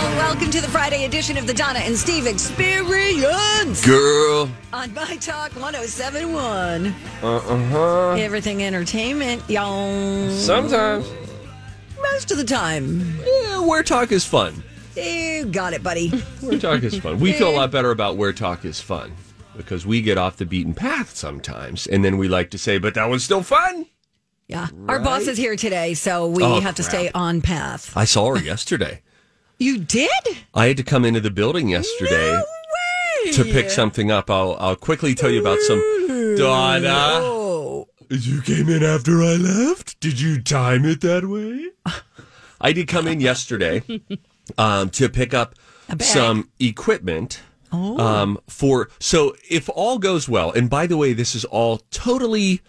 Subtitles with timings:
[0.00, 4.48] Welcome to the Friday edition of the Donna and Steve Experience Girl.
[4.72, 6.86] on My Talk 1071.
[7.22, 8.10] Uh-huh.
[8.12, 10.30] Everything entertainment, y'all.
[10.30, 11.06] Sometimes.
[12.00, 13.18] Most of the time.
[13.26, 14.62] Yeah, where talk is fun.
[14.96, 16.08] You got it, buddy.
[16.40, 17.20] Where talk is fun.
[17.20, 19.12] We feel a lot better about where talk is fun
[19.56, 22.94] because we get off the beaten path sometimes, and then we like to say, "But
[22.94, 23.86] that was still fun."
[24.48, 24.68] Yeah.
[24.88, 26.90] Our boss is here today, so we Oh, have to crap.
[26.94, 27.92] stay on path.
[27.96, 29.02] I saw her yesterday.
[29.60, 30.10] You did?
[30.54, 32.32] I had to come into the building yesterday
[33.24, 33.32] way.
[33.32, 34.30] to pick something up.
[34.30, 35.78] I'll I'll quickly tell you about some.
[36.38, 36.88] Donna,
[37.22, 37.88] Oh.
[38.08, 40.00] you came in after I left.
[40.00, 41.68] Did you time it that way?
[42.60, 43.82] I did come in yesterday
[44.56, 45.54] um, to pick up
[46.00, 47.42] some equipment.
[47.72, 52.62] Um, for so if all goes well, and by the way, this is all totally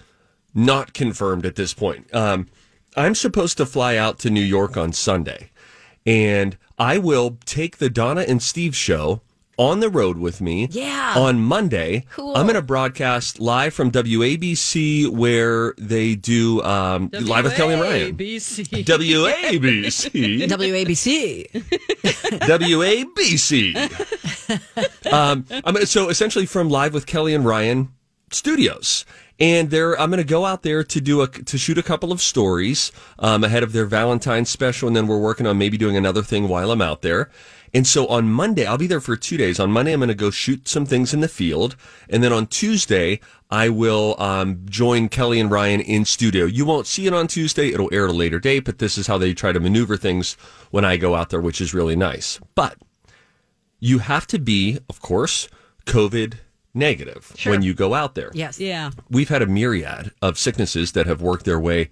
[0.54, 2.14] not confirmed at this point.
[2.14, 2.50] Um,
[2.98, 5.50] I'm supposed to fly out to New York on Sunday,
[6.06, 9.22] and I will take the Donna and Steve show
[9.56, 10.68] on the road with me.
[10.72, 11.14] Yeah.
[11.16, 12.36] On Monday, Cool.
[12.36, 17.84] I'm going to broadcast live from WABC where they do um, live with Kelly and
[17.84, 18.18] Ryan.
[18.18, 18.84] WABC.
[18.84, 20.48] WABC.
[20.50, 21.52] WABC.
[23.78, 25.14] WABC.
[25.14, 27.90] um, I'm gonna, so essentially from Live with Kelly and Ryan
[28.32, 29.06] Studios.
[29.42, 32.22] And I'm going to go out there to do a to shoot a couple of
[32.22, 36.22] stories um, ahead of their Valentine's special, and then we're working on maybe doing another
[36.22, 37.32] thing while I'm out there.
[37.74, 39.60] And so on Monday, I'll be there for two days.
[39.60, 41.76] On Monday, I'm going to go shoot some things in the field,
[42.08, 43.20] and then on Tuesday,
[43.50, 46.46] I will um, join Kelly and Ryan in studio.
[46.46, 48.66] You won't see it on Tuesday; it'll air at a later date.
[48.66, 50.34] But this is how they try to maneuver things
[50.70, 52.40] when I go out there, which is really nice.
[52.54, 52.78] But
[53.80, 55.50] you have to be, of course,
[55.88, 56.36] COVID
[56.74, 58.32] negative when you go out there.
[58.34, 58.60] Yes.
[58.60, 58.92] Yeah.
[59.10, 61.90] We've had a myriad of sicknesses that have worked their way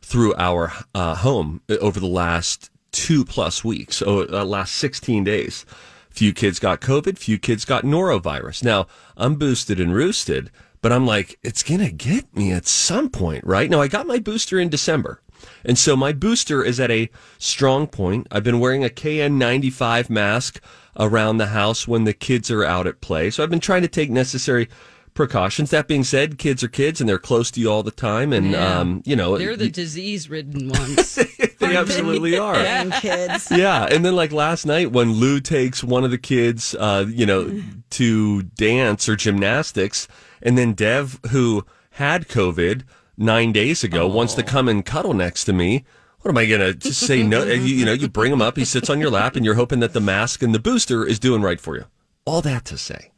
[0.00, 5.64] through our uh, home over the last two plus weeks, oh, uh, last 16 days.
[6.10, 8.62] Few kids got COVID, few kids got norovirus.
[8.62, 10.50] Now, I'm boosted and roosted,
[10.82, 13.70] but I'm like, it's going to get me at some point, right?
[13.70, 15.21] Now, I got my booster in December.
[15.64, 17.08] And so my booster is at a
[17.38, 18.26] strong point.
[18.30, 20.60] I've been wearing a KN95 mask
[20.98, 23.30] around the house when the kids are out at play.
[23.30, 24.68] So I've been trying to take necessary
[25.14, 25.70] precautions.
[25.70, 28.32] That being said, kids are kids and they're close to you all the time.
[28.32, 28.78] And, Yeah.
[28.80, 31.14] um, you know, They're the disease ridden ones.
[31.58, 32.56] they absolutely are.
[32.56, 33.50] And kids.
[33.50, 37.26] Yeah, and then like last night when Lou takes one of the kids, uh, you
[37.26, 40.08] know, to dance or gymnastics,
[40.42, 41.64] and then Dev, who
[41.96, 42.82] had COVID
[43.22, 44.46] nine days ago, wants to oh.
[44.46, 45.84] come and cuddle next to me.
[46.20, 47.22] What am I gonna just say?
[47.22, 49.54] No, you, you know, you bring him up, he sits on your lap, and you're
[49.54, 51.86] hoping that the mask and the booster is doing right for you.
[52.24, 53.10] All that to say,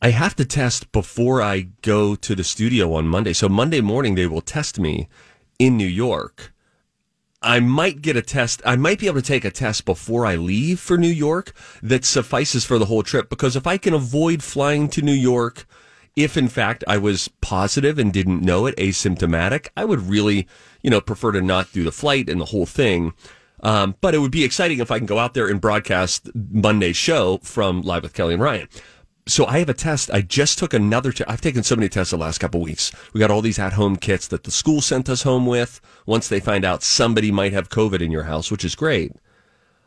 [0.00, 3.32] I have to test before I go to the studio on Monday.
[3.32, 5.08] So Monday morning they will test me
[5.58, 6.52] in New York.
[7.42, 8.62] I might get a test.
[8.64, 12.04] I might be able to take a test before I leave for New York that
[12.04, 13.28] suffices for the whole trip.
[13.28, 15.66] Because if I can avoid flying to New York,
[16.16, 20.46] if in fact I was positive and didn't know it, asymptomatic, I would really,
[20.82, 23.14] you know, prefer to not do the flight and the whole thing.
[23.62, 26.96] Um, but it would be exciting if I can go out there and broadcast Monday's
[26.96, 28.68] show from Live with Kelly and Ryan.
[29.28, 30.10] So I have a test.
[30.12, 31.12] I just took another.
[31.12, 31.30] test.
[31.30, 32.90] I've taken so many tests the last couple weeks.
[33.12, 35.80] We got all these at-home kits that the school sent us home with.
[36.06, 39.12] Once they find out somebody might have COVID in your house, which is great.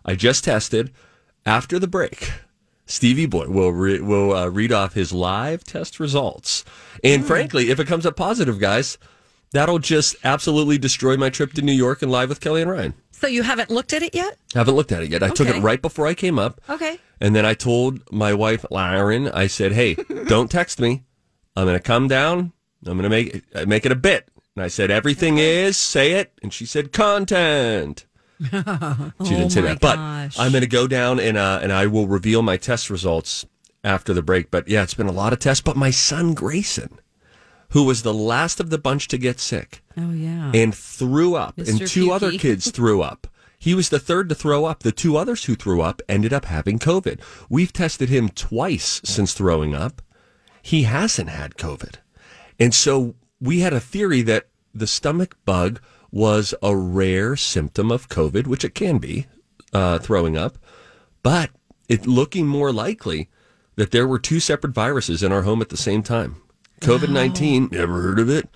[0.06, 0.94] I just tested.
[1.45, 2.31] After the break,
[2.86, 6.64] Stevie Boy will re- will uh, read off his live test results.
[7.04, 8.98] And frankly, if it comes up positive, guys,
[9.52, 12.94] that'll just absolutely destroy my trip to New York and live with Kelly and Ryan.
[13.12, 14.38] So you haven't looked at it yet?
[14.54, 15.24] Haven't looked at it yet.
[15.24, 16.60] I took it right before I came up.
[16.70, 17.00] Okay.
[17.22, 19.96] And then I told my wife, Lauren, I said, hey,
[20.28, 21.06] don't text me.
[21.56, 22.52] I'm going to come down.
[22.86, 24.30] I'm going to make make it a bit.
[24.56, 26.34] And I said, everything is, say it.
[26.44, 28.06] And she said, content.
[29.24, 30.38] She didn't say my that, but gosh.
[30.40, 33.46] I'm going to go down and uh, and I will reveal my test results
[33.84, 34.52] after the break.
[34.52, 35.62] But yeah, it's been a lot of tests.
[35.62, 37.00] But my son Grayson,
[37.70, 40.52] who was the last of the bunch to get sick, Oh yeah.
[40.54, 41.90] and threw up, and Mr.
[41.90, 43.28] two other kids threw up.
[43.58, 44.84] He was the third to throw up.
[44.84, 47.20] The two others who threw up ended up having COVID.
[47.50, 50.02] We've tested him twice since throwing up.
[50.62, 51.96] He hasn't had COVID.
[52.60, 55.80] And so we had a theory that the stomach bug
[56.15, 59.27] was a rare symptom of COVID, which it can be,
[59.73, 60.57] uh, throwing up,
[61.21, 61.50] but
[61.89, 63.27] it's looking more likely
[63.75, 66.38] that there were two separate viruses in our home at the same time.
[66.79, 68.47] COVID 19, never heard of it,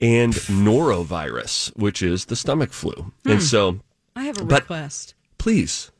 [0.00, 3.12] and norovirus, which is the stomach flu.
[3.26, 3.80] And so,
[4.16, 5.14] I have a request.
[5.36, 5.90] please.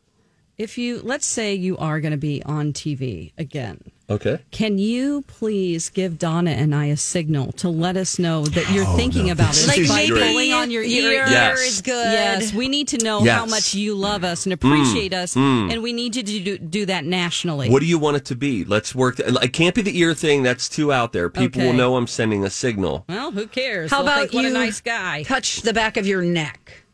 [0.56, 3.80] If you let's say you are going to be on TV again,
[4.12, 4.38] Okay.
[4.50, 8.86] can you please give Donna and I a signal to let us know that you're
[8.86, 11.12] oh, thinking about it Like by maybe pulling on your ear?
[11.12, 11.60] ear Yes.
[11.60, 12.12] is good.
[12.12, 14.54] Yes, we need to know how much you love us and mm.
[14.54, 15.72] appreciate us, mm.
[15.72, 17.70] and we need you to do, do that nationally.
[17.70, 18.64] What do you want it to be?
[18.64, 19.18] Let's work.
[19.18, 20.42] It can't be the ear thing.
[20.42, 21.28] That's too out there.
[21.30, 23.04] People will know I'm sending a signal.
[23.08, 23.90] well, who cares?
[23.90, 25.22] How They'll about think, what you a nice guy?
[25.22, 26.84] touch the back of your neck?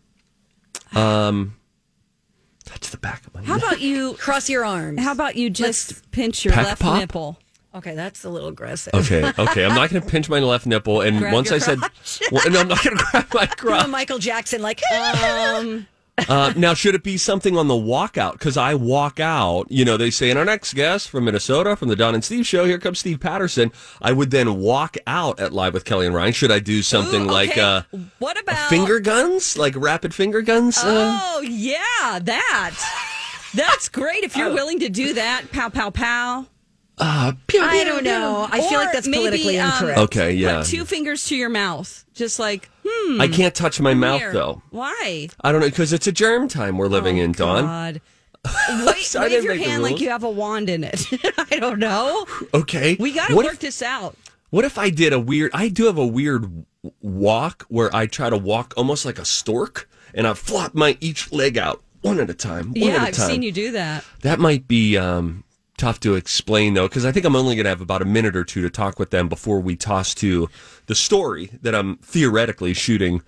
[0.95, 1.58] Um,
[2.69, 3.65] Touch the back of my How neck.
[3.65, 4.13] about you?
[4.19, 5.01] Cross your arms.
[5.01, 6.99] How about you just pinch your Peck left pop?
[7.01, 7.39] nipple?
[7.75, 8.93] Okay, that's a little aggressive.
[8.95, 9.65] Okay, okay.
[9.65, 11.01] I'm not going to pinch my left nipple.
[11.01, 11.79] And Grab once your I said,
[12.31, 13.89] well, no, I'm not going to grab my Oh, crotch.
[13.89, 15.87] Michael Jackson, like, Um,
[16.29, 18.33] Uh, now, should it be something on the walkout?
[18.33, 19.71] Because I walk out.
[19.71, 22.47] You know, they say, and our next guest from Minnesota, from the Don and Steve
[22.47, 23.73] show, here comes Steve Patterson.
[24.03, 26.33] I would then walk out at Live with Kelly and Ryan.
[26.33, 27.83] Should I do something Ooh, like uh,
[28.19, 30.79] what about finger guns, like rapid finger guns?
[30.79, 32.75] Uh, Oh yeah, that.
[33.55, 35.51] That's great if you're willing to do that.
[35.53, 36.47] Pow pow pow.
[37.01, 38.11] Uh, pew, I don't pew.
[38.11, 38.49] know.
[38.51, 39.99] I feel like that's maybe, politically um, incorrect.
[40.01, 40.59] Okay, yeah.
[40.59, 43.21] Put two fingers to your mouth, just like hmm.
[43.21, 44.33] I can't touch my mouth here.
[44.33, 44.63] though.
[44.71, 45.29] Why?
[45.41, 47.65] I don't know because it's a germ time we're living Oh, in, Dawn.
[47.65, 48.01] God.
[48.87, 51.07] Wait, I wave your make the hand like you have a wand in it.
[51.51, 52.27] I don't know.
[52.55, 54.17] Okay, We got to what work if, this out.
[54.51, 55.51] What if I did a weird?
[55.53, 56.65] I do have a weird
[57.03, 61.33] walk where I try to walk almost like a stork, and I flop my each
[61.33, 62.69] leg out one at a time.
[62.69, 63.29] One yeah, at a I've time.
[63.29, 64.05] seen you do that.
[64.23, 65.45] That might be um,
[65.79, 68.37] tough to explain though, because I think I'm only going to have about a minute
[68.37, 70.49] or two to talk with them before we toss to
[70.87, 73.23] the story that I'm theoretically shooting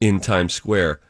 [0.00, 1.00] in Times Square.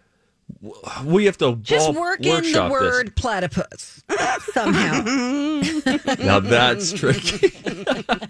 [1.05, 2.81] We have to Just ball- work in the workshop this.
[2.81, 4.05] word platypus
[4.53, 5.03] somehow.
[6.19, 7.53] Now that's tricky.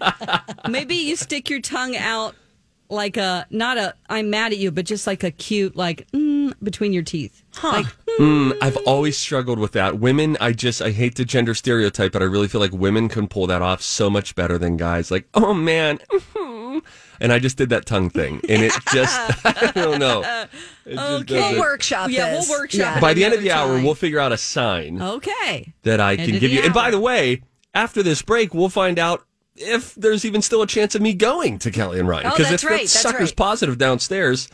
[0.69, 2.35] Maybe you stick your tongue out
[2.89, 6.53] like a not a I'm mad at you, but just like a cute like mm,
[6.63, 7.43] between your teeth.
[7.63, 7.85] Like
[8.17, 9.99] Mm, I've always struggled with that.
[9.99, 13.27] Women, I just I hate the gender stereotype, but I really feel like women can
[13.27, 15.11] pull that off so much better than guys.
[15.11, 15.99] Like, oh man,
[17.19, 19.15] and I just did that tongue thing, and it just
[19.45, 20.21] I don't know.
[20.85, 21.23] It Okay.
[21.35, 22.49] doesn't- we'll workshop Yeah, this.
[22.49, 22.99] we'll workshop Yeah.
[22.99, 25.73] By the end of the Another hour, we'll figure out a sign okay.
[25.83, 26.61] that I End can give the you.
[26.63, 27.43] And by the way,
[27.75, 29.25] after this break, we'll find out
[29.55, 32.27] if there's even still a chance of me going to Kelly and Ryan.
[32.27, 33.35] Oh, Because that's if right, that that's sucker's right.
[33.35, 34.47] positive downstairs,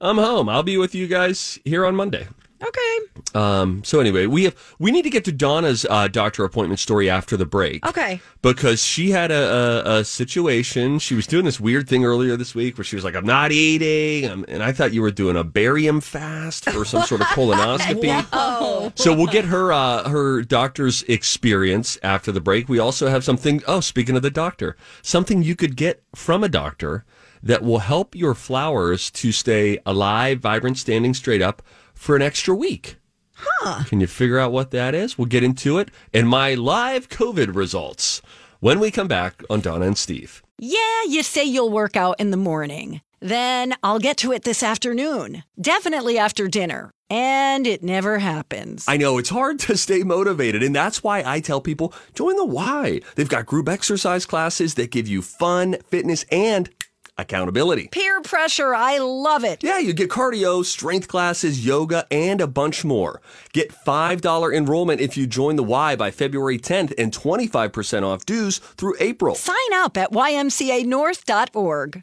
[0.00, 0.48] I'm home.
[0.48, 2.26] I'll be with you guys here on Monday.
[2.62, 2.98] Okay.
[3.34, 7.08] Um, so anyway, we have we need to get to Donna's uh, doctor appointment story
[7.08, 7.86] after the break.
[7.86, 8.20] Okay.
[8.42, 10.98] Because she had a, a, a situation.
[10.98, 13.52] She was doing this weird thing earlier this week where she was like, "I'm not
[13.52, 17.26] eating," um, and I thought you were doing a barium fast for some sort of
[17.28, 18.98] colonoscopy.
[18.98, 22.68] So we'll get her uh, her doctor's experience after the break.
[22.68, 23.62] We also have something.
[23.66, 27.04] Oh, speaking of the doctor, something you could get from a doctor
[27.42, 31.62] that will help your flowers to stay alive, vibrant, standing straight up
[31.98, 32.96] for an extra week.
[33.34, 33.84] Huh.
[33.84, 35.18] Can you figure out what that is?
[35.18, 38.22] We'll get into it and my live COVID results
[38.60, 40.42] when we come back on Donna and Steve.
[40.58, 43.00] Yeah, you say you'll work out in the morning.
[43.20, 45.42] Then I'll get to it this afternoon.
[45.60, 46.90] Definitely after dinner.
[47.10, 48.84] And it never happens.
[48.86, 52.44] I know it's hard to stay motivated, and that's why I tell people join the
[52.44, 53.00] Y.
[53.14, 56.68] They've got group exercise classes that give you fun, fitness, and
[57.18, 57.88] accountability.
[57.88, 59.62] Peer pressure, I love it.
[59.62, 63.20] Yeah, you get cardio, strength classes, yoga, and a bunch more.
[63.52, 68.58] Get $5 enrollment if you join the Y by February 10th and 25% off dues
[68.58, 69.34] through April.
[69.34, 72.02] Sign up at ymcanorth.org.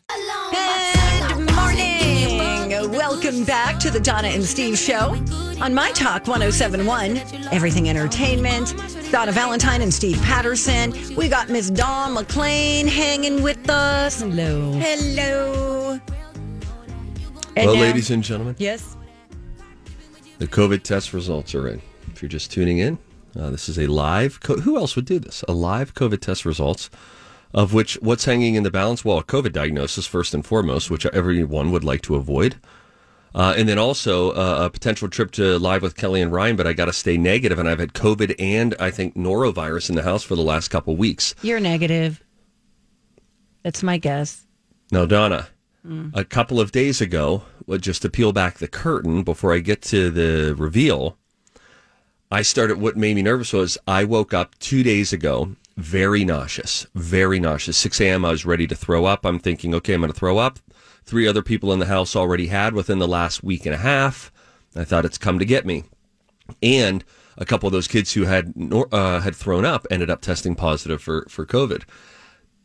[1.35, 2.04] Good morning.
[2.89, 5.15] Welcome back to the Donna and Steve show
[5.61, 7.17] on My Talk 1071,
[7.51, 8.73] Everything Entertainment.
[9.11, 10.93] Donna Valentine and Steve Patterson.
[11.15, 14.21] We got Miss Dawn McLean hanging with us.
[14.21, 14.71] Hello.
[14.73, 15.99] Hello.
[17.55, 18.95] And Well, now- ladies and gentlemen, Yes.
[20.37, 21.81] the COVID test results are in.
[22.13, 22.97] If you're just tuning in,
[23.37, 24.39] uh, this is a live.
[24.41, 25.43] Co- who else would do this?
[25.47, 26.89] A live COVID test results,
[27.55, 29.03] of which what's hanging in the balance?
[29.05, 32.57] Well, a COVID diagnosis first and foremost, which everyone would like to avoid.
[33.33, 36.67] Uh, and then also uh, a potential trip to live with Kelly and Ryan, but
[36.67, 40.03] I got to stay negative, and I've had COVID and I think norovirus in the
[40.03, 41.33] house for the last couple weeks.
[41.41, 42.23] You're negative.
[43.63, 44.45] That's my guess.
[44.91, 45.47] Now, Donna,
[46.13, 47.43] a couple of days ago,
[47.79, 51.17] just to peel back the curtain before I get to the reveal,
[52.31, 52.79] I started.
[52.79, 57.77] What made me nervous was I woke up two days ago, very nauseous, very nauseous.
[57.77, 58.25] 6 a.m.
[58.25, 59.25] I was ready to throw up.
[59.25, 60.59] I'm thinking, okay, I'm going to throw up.
[61.03, 64.31] Three other people in the house already had within the last week and a half.
[64.75, 65.83] I thought it's come to get me.
[66.63, 67.03] And
[67.37, 68.53] a couple of those kids who had
[68.91, 71.83] uh, had thrown up ended up testing positive for, for COVID.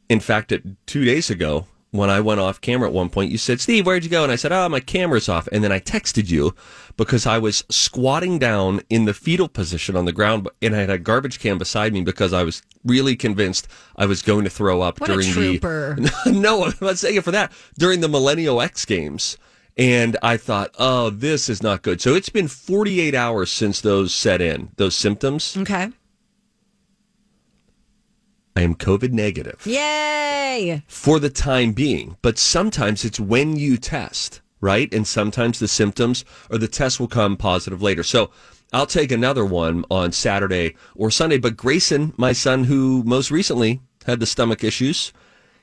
[0.08, 0.52] In fact,
[0.86, 4.04] two days ago, when I went off camera at one point, you said, Steve, where'd
[4.04, 4.22] you go?
[4.22, 5.48] And I said, Oh, my camera's off.
[5.50, 6.54] And then I texted you
[6.96, 10.90] because I was squatting down in the fetal position on the ground and I had
[10.90, 13.66] a garbage can beside me because I was really convinced
[13.96, 16.22] I was going to throw up What during the.
[16.26, 17.52] no, I'm not saying it for that.
[17.78, 19.36] During the Millennial X Games.
[19.76, 22.00] And I thought, oh, this is not good.
[22.00, 25.56] So it's been 48 hours since those set in, those symptoms.
[25.56, 25.90] Okay.
[28.60, 29.66] I am COVID negative.
[29.66, 30.82] Yay!
[30.86, 32.18] for the time being.
[32.20, 34.92] But sometimes it's when you test, right?
[34.92, 38.02] And sometimes the symptoms or the test will come positive later.
[38.02, 38.30] So
[38.70, 41.38] I'll take another one on Saturday or Sunday.
[41.38, 45.14] But Grayson, my son, who most recently had the stomach issues,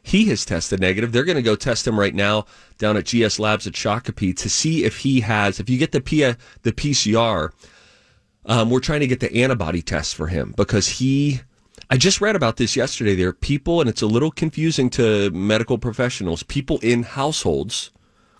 [0.01, 1.11] he has tested negative.
[1.11, 2.45] They're going to go test him right now
[2.79, 6.01] down at GS Labs at Shakopee to see if he has, if you get the,
[6.01, 7.51] P- the PCR,
[8.47, 11.41] um, we're trying to get the antibody test for him because he
[11.89, 13.15] I just read about this yesterday.
[13.15, 17.91] There are people, and it's a little confusing to medical professionals, people in households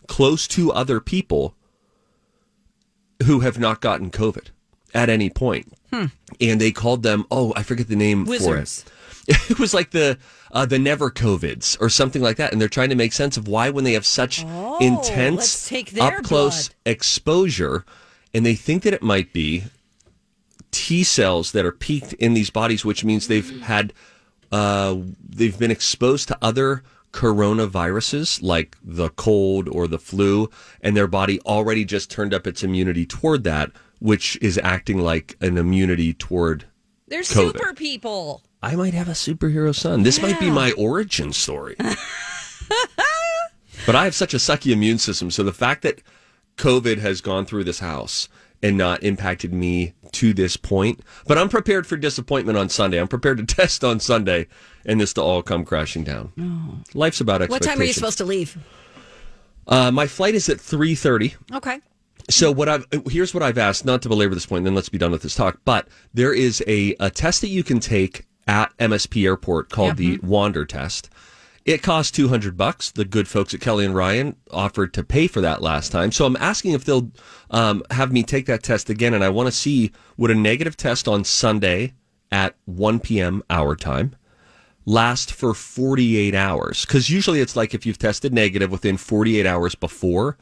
[0.08, 1.56] close to other people
[3.26, 4.48] who have not gotten COVID
[4.94, 5.74] at any point.
[5.92, 8.84] And they called them, oh, I forget the name Wizards.
[8.84, 8.94] for it.
[9.50, 10.18] It was like the
[10.54, 12.54] uh, the never COVIDs or something like that.
[12.54, 15.98] And they're trying to make sense of why, when they have such Oh, intense, take
[16.00, 17.84] up close exposure,
[18.34, 19.66] and they think that it might be
[20.72, 23.94] T cells that are peaked in these bodies, which means they've had
[24.52, 24.98] uh,
[25.28, 30.50] they've been exposed to other coronaviruses like the cold or the flu,
[30.82, 35.36] and their body already just turned up its immunity toward that, which is acting like
[35.42, 36.66] an immunity toward.
[37.08, 37.54] They're COVID.
[37.54, 38.44] super people.
[38.62, 40.04] I might have a superhero son.
[40.04, 41.76] This might be my origin story.
[43.86, 46.02] but I have such a sucky immune system, so the fact that
[46.58, 48.28] COVID has gone through this house
[48.64, 51.02] and not impacted me to this point.
[51.28, 53.00] But I'm prepared for disappointment on Sunday.
[53.00, 54.48] I'm prepared to test on Sunday
[54.86, 56.84] and this to all come crashing down.
[56.94, 58.58] Life's about What time are you supposed to leave?
[59.68, 61.36] Uh, my flight is at 3.30.
[61.56, 61.80] Okay.
[62.30, 64.98] So what I've here's what I've asked, not to belabor this point, then let's be
[64.98, 65.62] done with this talk.
[65.64, 70.18] But there is a, a test that you can take at MSP Airport called the
[70.20, 71.10] Wander test.
[71.68, 72.92] It costs two hundred bucks.
[72.92, 76.26] The good folks at Kelly and Ryan offered to pay for that last time, so
[76.26, 77.12] I'm asking if they'll
[77.52, 79.14] um, have me take that test again.
[79.14, 81.94] And I want to see would a negative test on Sunday
[82.32, 83.44] at 1 p.m.
[83.50, 84.16] our time
[84.86, 86.86] last for 48 hours?
[86.86, 90.38] Because usually it's like if you've tested negative within 48 hours before.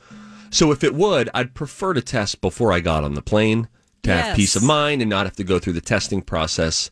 [0.51, 3.67] So if it would, I'd prefer to test before I got on the plane
[4.03, 6.91] to have peace of mind and not have to go through the testing process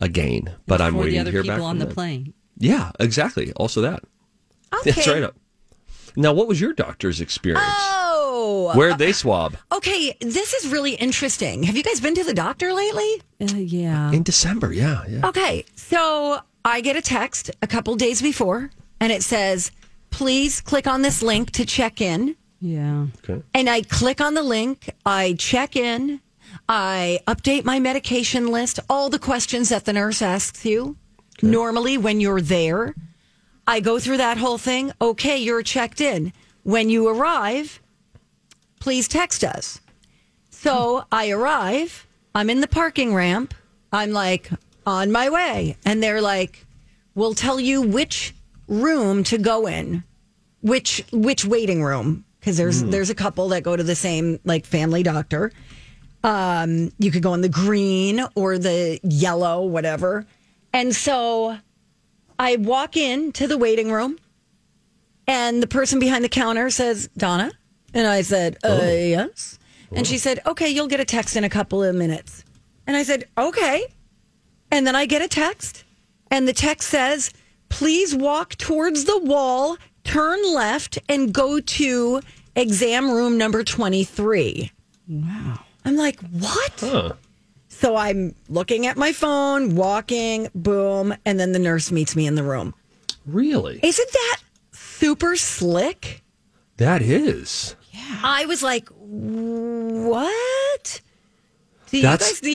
[0.00, 0.54] again.
[0.68, 1.94] But I'm for waiting the other to hear people back on from the them.
[1.94, 2.34] plane.
[2.62, 3.52] Yeah, exactly.
[3.54, 4.02] Also that.
[4.84, 5.36] That's right up.
[6.16, 7.64] Now, what was your doctor's experience?
[7.66, 9.56] Oh, Where'd they swab?
[9.72, 10.16] okay.
[10.20, 11.62] This is really interesting.
[11.64, 13.22] Have you guys been to the doctor lately?
[13.40, 14.12] Uh, yeah.
[14.12, 15.26] In December, yeah, yeah.
[15.28, 19.70] Okay, so I get a text a couple days before, and it says,
[20.10, 23.06] "Please click on this link to check in." Yeah.
[23.28, 23.42] Okay.
[23.54, 26.20] And I click on the link, I check in,
[26.68, 30.96] I update my medication list, all the questions that the nurse asks you.
[31.42, 32.94] Normally, when you're there,
[33.66, 34.92] I go through that whole thing.
[35.00, 36.32] Okay, you're checked in.
[36.62, 37.80] When you arrive,
[38.80, 39.80] please text us.
[40.50, 43.52] So I arrive, I'm in the parking ramp,
[43.92, 44.48] I'm like
[44.86, 45.76] on my way.
[45.84, 46.64] And they're like,
[47.14, 48.32] we'll tell you which
[48.68, 50.04] room to go in
[50.62, 54.64] which which waiting room because there's there's a couple that go to the same like
[54.64, 55.52] family doctor
[56.24, 60.24] um you could go in the green or the yellow whatever
[60.72, 61.58] and so
[62.38, 64.18] i walk into the waiting room
[65.26, 67.50] and the person behind the counter says donna
[67.94, 69.58] and i said uh, yes
[69.94, 72.44] and she said okay you'll get a text in a couple of minutes
[72.86, 73.86] and i said okay
[74.72, 75.84] and then I get a text,
[76.30, 77.30] and the text says,
[77.68, 82.22] please walk towards the wall, turn left, and go to
[82.56, 84.72] exam room number 23.
[85.08, 85.58] Wow.
[85.84, 86.72] I'm like, what?
[86.80, 87.12] Huh.
[87.82, 92.36] So I'm looking at my phone, walking, boom, and then the nurse meets me in
[92.36, 92.74] the room.
[93.26, 93.80] Really?
[93.82, 94.36] Isn't that
[94.70, 96.22] super slick?
[96.76, 97.74] That is.
[97.90, 98.20] Yeah.
[98.22, 101.00] I was like, what?
[101.90, 102.54] Do you That's- guys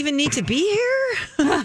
[0.00, 1.46] Even need to be here?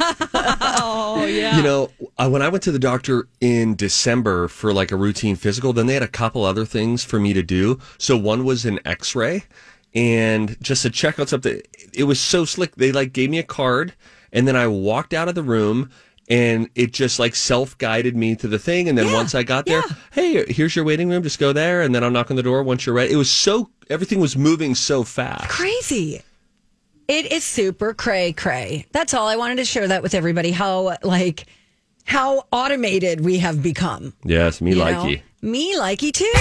[0.87, 1.55] Oh yeah.
[1.57, 5.35] You know, uh, when I went to the doctor in December for like a routine
[5.35, 7.79] physical, then they had a couple other things for me to do.
[7.97, 9.45] So one was an X-ray,
[9.95, 11.61] and just to check out something.
[11.93, 12.75] It was so slick.
[12.75, 13.93] They like gave me a card,
[14.33, 15.89] and then I walked out of the room.
[16.27, 18.89] And it just like self guided me to the thing.
[18.89, 21.21] And then once I got there, hey, here's your waiting room.
[21.21, 21.83] Just go there.
[21.83, 23.13] And then I'll knock on the door once you're ready.
[23.13, 25.47] It was so, everything was moving so fast.
[25.49, 26.23] Crazy.
[27.07, 28.87] It is super cray cray.
[28.91, 29.27] That's all.
[29.27, 30.49] I wanted to share that with everybody.
[30.49, 31.45] How like
[32.03, 34.13] how automated we have become.
[34.23, 35.05] Yes, me you like know?
[35.05, 35.21] you.
[35.43, 36.31] Me likey too.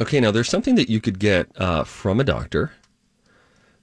[0.00, 2.72] Okay, now there's something that you could get uh, from a doctor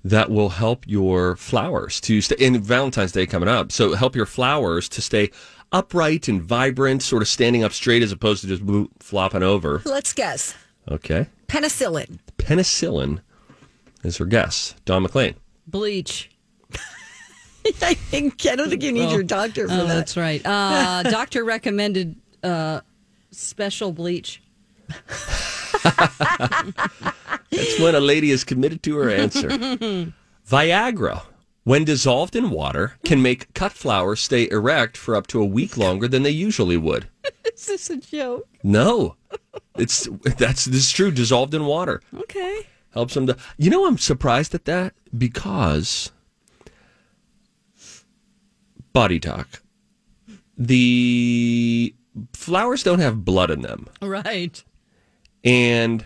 [0.03, 2.35] that will help your flowers to stay.
[2.39, 5.31] And Valentine's Day coming up, so help your flowers to stay
[5.71, 9.81] upright and vibrant, sort of standing up straight as opposed to just boo- flopping over.
[9.85, 10.55] Let's guess.
[10.89, 12.19] Okay, Penicillin.
[12.37, 13.21] penicillin
[14.03, 14.73] is her guess.
[14.85, 15.35] Dawn McLean.
[15.67, 16.29] Bleach.
[17.81, 19.87] I think I don't think you need your doctor for Oh, that.
[19.93, 20.41] that's right.
[20.45, 22.81] Uh, doctor recommended uh,
[23.31, 24.41] special bleach.
[27.51, 29.49] That's when a lady is committed to her answer.
[30.49, 31.21] Viagra,
[31.63, 33.23] when dissolved in water, can hmm.
[33.23, 37.07] make cut flowers stay erect for up to a week longer than they usually would.
[37.53, 38.47] Is this a joke?
[38.63, 39.15] No,
[39.75, 41.11] it's that's this is true.
[41.11, 42.67] Dissolved in water Okay.
[42.93, 43.37] helps them to.
[43.57, 46.11] You know, I'm surprised at that because
[48.93, 49.61] body talk.
[50.57, 51.93] The
[52.33, 54.63] flowers don't have blood in them, Right.
[55.43, 56.05] and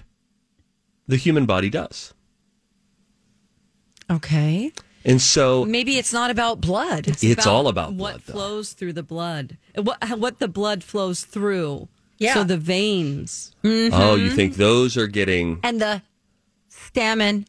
[1.07, 2.13] the human body does.
[4.09, 4.71] Okay.
[5.05, 7.07] And so Maybe it's not about blood.
[7.07, 8.21] it's all about what blood.
[8.25, 8.33] though.
[8.33, 9.57] flows through the blood.
[9.75, 11.87] What what the blood flows through.
[12.17, 12.33] Yeah.
[12.33, 13.53] So the veins.
[13.63, 13.67] Oh,
[14.15, 14.35] you mm-hmm.
[14.35, 16.01] think those are getting and the
[16.69, 17.45] stamen.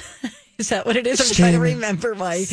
[0.58, 1.20] is that what it is?
[1.20, 2.46] I'm trying to remember my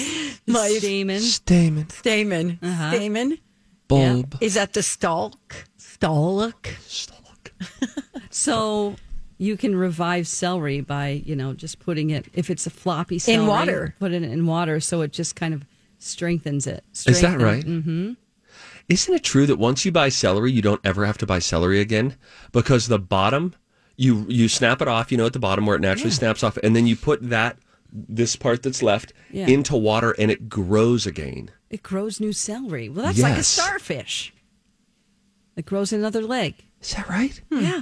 [0.48, 1.20] my Stamen.
[1.20, 2.60] stamen, stamen.
[2.63, 2.91] Uh-huh.
[2.91, 3.38] Stamen.
[3.88, 5.67] bulb, Is that the stalk?
[5.78, 6.67] Stalk.
[6.88, 7.52] stalk?
[8.30, 8.96] So
[9.38, 13.41] you can revive celery by, you know, just putting it if it's a floppy celery.
[13.43, 13.95] in water.
[14.00, 15.65] Put it in water so it just kind of
[16.00, 16.84] strengthens it.
[17.06, 17.63] Is that right?
[17.65, 18.13] Mm-hmm.
[18.89, 21.80] Isn't it true that once you buy celery, you don't ever have to buy celery
[21.82, 22.15] again
[22.52, 23.54] because the bottom
[23.95, 26.56] you you snap it off, you know, at the bottom where it naturally snaps off,
[26.58, 27.58] and then you put that
[27.91, 29.47] this part that's left Yeah.
[29.47, 31.50] into water and it grows again.
[31.69, 32.89] It grows new celery.
[32.89, 34.34] Well, that's like a starfish.
[35.56, 36.56] It grows another leg.
[36.82, 37.41] Is that right?
[37.50, 37.82] Yeah.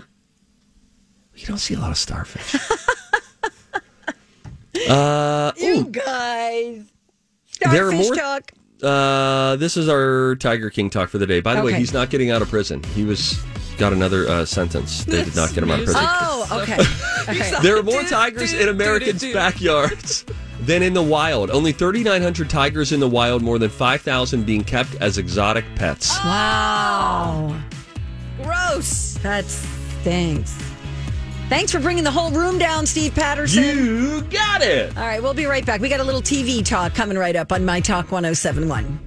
[1.36, 2.56] You don't see a lot of starfish.
[4.90, 6.84] uh, You ooh, guys.
[7.72, 8.52] There are Starfish more- talk.
[8.84, 11.40] uh, this is our Tiger King talk for the day.
[11.42, 11.80] By the way, Okay.
[11.80, 12.84] he's not getting out of prison.
[12.96, 13.42] He was
[13.78, 15.04] got another uh, sentence.
[15.06, 16.04] They did not get him out of prison.
[16.06, 16.78] Oh, okay.
[17.30, 17.54] okay.
[17.62, 20.26] There are more tigers in Americans' backyards
[20.62, 21.50] than in the wild.
[21.52, 26.10] Only 3,900 tigers in the wild, more than 5,000 being kept as exotic pets.
[26.20, 27.60] Wow.
[28.42, 29.14] Gross.
[29.24, 30.56] That stinks.
[31.48, 33.64] Thanks for bringing the whole room down, Steve Patterson.
[33.64, 34.98] You got it.
[34.98, 35.80] All right, we'll be right back.
[35.80, 39.00] We got a little TV talk coming right up on My Talk 1071.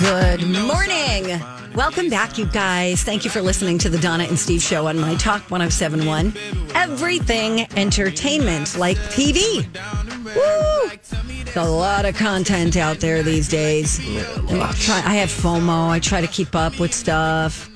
[0.00, 1.40] Good morning.
[1.74, 3.02] Welcome back, you guys.
[3.02, 6.32] Thank you for listening to the Donna and Steve show on My Talk 1071.
[6.74, 9.66] Everything entertainment like TV.
[10.34, 10.90] Woo!
[11.44, 14.00] There's a lot of content out there these days.
[14.50, 15.90] I, I have FOMO.
[15.90, 17.70] I try to keep up with stuff.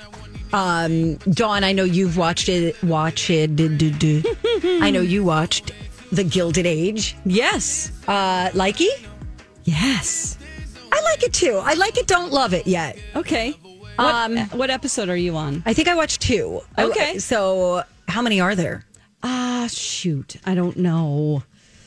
[0.53, 2.81] Um, Dawn, I know you've watched it.
[2.83, 3.55] Watch it.
[3.57, 4.23] do, do, do.
[4.83, 5.73] I know you watched
[6.13, 7.17] The Gilded Age.
[7.25, 7.93] Yes.
[8.09, 8.89] Uh, likey?
[9.65, 10.39] Yes.
[10.91, 11.61] I like it too.
[11.63, 12.07] I like it.
[12.07, 12.99] Don't love it yet.
[13.15, 13.51] Okay.
[13.97, 15.63] What, Um, what episode are you on?
[15.67, 16.61] I think I watched two.
[16.77, 17.19] I- Okay.
[17.19, 18.85] so how many are there?
[19.23, 20.37] Ah, shoot.
[20.47, 21.43] I don't know.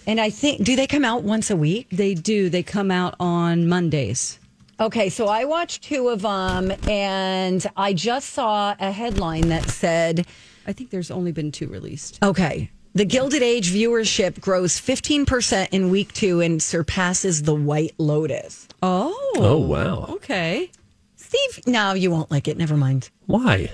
[0.05, 1.87] And I think do they come out once a week?
[1.91, 2.49] They do.
[2.49, 4.37] They come out on Mondays.
[4.81, 10.25] Okay, so I watched two of them, and I just saw a headline that said,
[10.65, 12.17] I think there's only been two released.
[12.23, 18.67] "Okay, the Gilded Age viewership grows 15% in week two and surpasses The White Lotus."
[18.81, 19.15] Oh.
[19.35, 20.05] Oh, wow.
[20.15, 20.71] Okay.
[21.15, 22.57] Steve, no, you won't like it.
[22.57, 23.11] Never mind.
[23.27, 23.69] Why?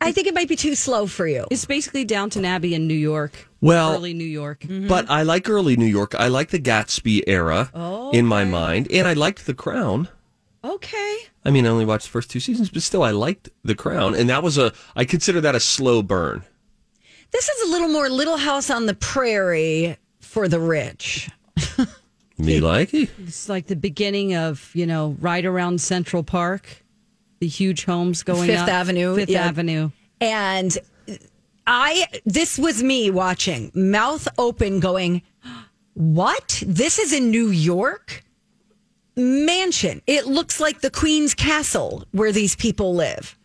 [0.00, 1.46] I think it might be too slow for you.
[1.50, 3.48] It's basically Downton Abbey in New York.
[3.60, 4.60] Well- early New York.
[4.62, 5.12] But mm-hmm.
[5.12, 6.14] I like early New York.
[6.14, 7.70] I like the Gatsby era
[8.12, 10.08] in my mind, and I liked The Crown.
[10.62, 11.16] Okay.
[11.44, 14.14] I mean, I only watched the first two seasons, but still, I liked The Crown,
[14.14, 14.72] and that was a.
[14.94, 16.44] I consider that a slow burn.
[17.30, 21.30] This is a little more Little House on the Prairie for the rich.
[22.38, 23.10] Me like it.
[23.18, 26.84] It's like the beginning of, you know, right around Central Park,
[27.40, 28.68] the huge homes going Fifth up.
[28.68, 29.46] Avenue, Fifth yeah.
[29.46, 29.90] Avenue.
[30.20, 30.76] And
[31.66, 35.22] I, this was me watching, mouth open, going,
[35.94, 36.62] What?
[36.66, 38.22] This is in New York?
[39.16, 40.02] Mansion.
[40.06, 43.36] It looks like the Queen's Castle where these people live.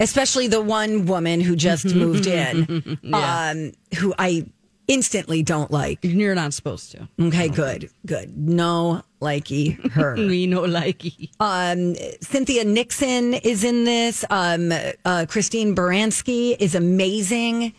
[0.00, 4.46] Especially the one woman who just moved in, um, who I
[4.88, 6.00] instantly don't like.
[6.02, 7.08] You're not supposed to.
[7.20, 8.36] Okay, good, good.
[8.36, 10.14] No likey her.
[10.16, 11.30] We know likey.
[11.40, 14.24] Um, Cynthia Nixon is in this.
[14.30, 14.72] Um,
[15.04, 17.72] uh, Christine Baranski is amazing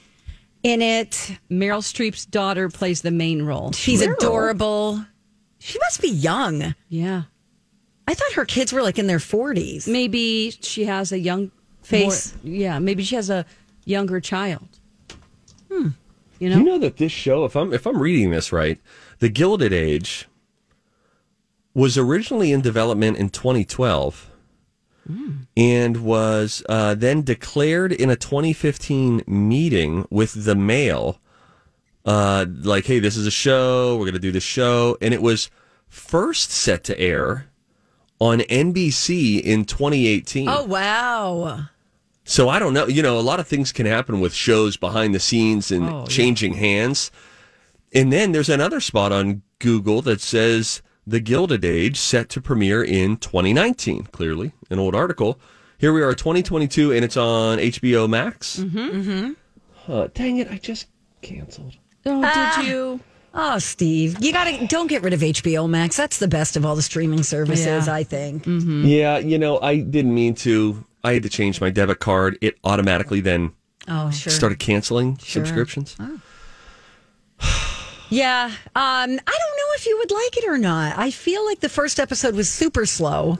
[0.63, 1.31] in it.
[1.49, 3.71] Meryl Streep's daughter plays the main role.
[3.71, 5.05] She's adorable.
[5.59, 6.75] She must be young.
[6.89, 7.23] Yeah.
[8.07, 9.87] I thought her kids were like in their 40s.
[9.87, 12.33] Maybe she has a young Face.
[12.43, 13.45] more- yeah, maybe she has a
[13.85, 14.67] younger child.
[15.71, 15.89] Hmm.
[16.39, 16.57] You know?
[16.57, 18.79] You know that this show, if I'm if I'm reading this right,
[19.19, 20.27] The Gilded Age
[21.75, 24.31] was originally in development in 2012
[25.55, 31.19] and was uh, then declared in a 2015 meeting with the Mail,
[32.05, 35.21] uh, like, hey, this is a show, we're going to do this show, and it
[35.21, 35.51] was
[35.87, 37.45] first set to air
[38.19, 40.49] on NBC in 2018.
[40.49, 41.65] Oh, wow.
[42.23, 42.87] So I don't know.
[42.87, 45.99] You know, a lot of things can happen with shows behind the scenes and Oh,
[45.99, 46.05] yeah.
[46.05, 47.11] changing hands.
[47.93, 52.83] And then there's another spot on Google that says The Gilded Age set to premiere
[52.83, 54.03] in 2019.
[54.11, 55.39] Clearly, an old article.
[55.77, 58.57] Here we are, 2022, and it's on HBO Max.
[58.59, 59.33] Mm-hmm.
[59.91, 60.49] Uh, dang it!
[60.49, 60.87] I just
[61.21, 61.75] canceled.
[62.07, 62.99] Oh, did you?
[63.33, 65.97] Oh, Steve, you gotta don't get rid of HBO Max.
[65.97, 67.93] That's the best of all the streaming services, Yeah.
[67.93, 68.43] I think.
[68.47, 70.85] Yeah, you know, I didn't mean to.
[71.03, 72.37] I had to change my debit card.
[72.41, 73.51] It automatically then
[73.87, 74.31] Oh, sure.
[74.31, 75.95] started canceling subscriptions.
[78.09, 80.97] Yeah, um, I don't know if you would like it or not.
[80.97, 83.39] I feel like the first episode was super slow,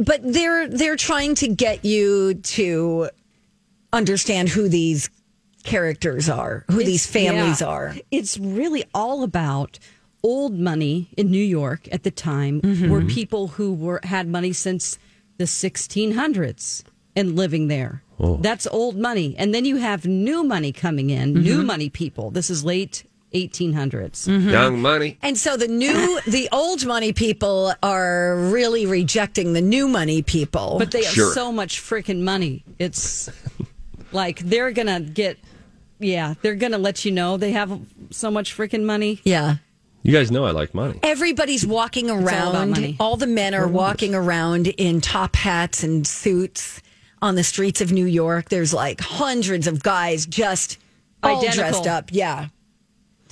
[0.00, 3.10] but they're they're trying to get you to
[3.92, 5.10] understand who these
[5.64, 7.66] characters are, who these families Yeah.
[7.66, 7.94] are.
[8.10, 9.78] It's really all about
[10.22, 12.90] old money in New York at the time Mm-hmm.
[12.90, 14.98] were people who were had money since
[15.38, 16.82] the 1600s
[17.14, 18.02] and living there.
[18.18, 18.36] Oh.
[18.38, 19.34] That's old money.
[19.38, 21.66] And then you have new money coming in, new Mm-hmm.
[21.66, 22.30] money people.
[22.30, 24.28] This is late 1800s.
[24.28, 24.48] Mm-hmm.
[24.48, 25.18] Young money.
[25.22, 30.76] And so the new, the old money people are really rejecting the new money people.
[30.78, 32.64] But they have so much freaking money.
[32.78, 33.28] It's
[34.12, 35.38] like they're going to get
[35.98, 39.20] yeah, they're going to let you know they have so much freaking money.
[39.24, 39.56] yeah.
[40.02, 41.00] You guys know I like money.
[41.02, 42.70] Everybody's walking around.
[42.70, 42.96] money.
[43.00, 46.80] All the men are walking around in top hats and suits
[47.20, 48.48] on the streets of New York.
[48.48, 50.78] There's like hundreds of guys just
[51.24, 51.70] all Identical.
[51.70, 52.10] dressed up.
[52.12, 52.46] Yeah.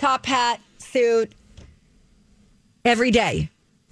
[0.04, 1.32] Top hat, suit,
[2.84, 3.48] every day.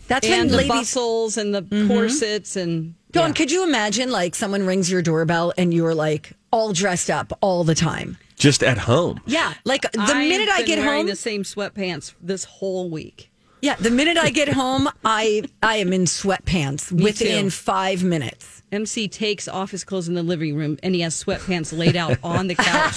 [0.09, 0.69] That's and when the ladies.
[0.69, 1.89] bustles and the mm-hmm.
[1.89, 3.33] corsets and Dawn, yeah.
[3.33, 7.65] could you imagine like someone rings your doorbell and you're like all dressed up all
[7.65, 8.19] the time?
[8.37, 9.23] Just at home.
[9.25, 9.55] Yeah.
[9.65, 11.07] Like the I've minute I get wearing home.
[11.07, 13.33] the same sweatpants this whole week.
[13.63, 17.51] Yeah, the minute I get home, I I am in sweatpants within too.
[17.51, 18.62] five minutes.
[18.73, 22.19] MC takes off his clothes in the living room and he has sweatpants laid out
[22.25, 22.95] on the couch.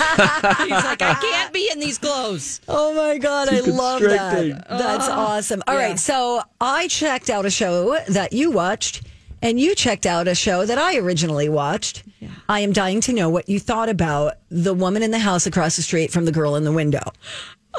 [0.60, 2.62] He's like, I can't be in these clothes.
[2.68, 4.32] Oh my god, I love that.
[4.32, 4.78] constricting.
[4.78, 5.62] That's awesome.
[5.68, 5.96] All right, yeah.
[5.96, 9.04] so I checked out a show that you watched,
[9.42, 12.04] and you checked out a show that I originally watched.
[12.48, 15.76] I am dying to know what you thought about the woman in the house across
[15.76, 17.12] the street from the girl in the window.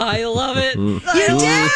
[0.01, 0.77] I love it.
[0.77, 1.17] Mm-hmm.
[1.19, 1.71] You did.